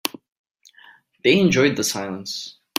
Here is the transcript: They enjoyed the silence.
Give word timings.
They 1.23 1.39
enjoyed 1.39 1.75
the 1.75 1.83
silence. 1.83 2.57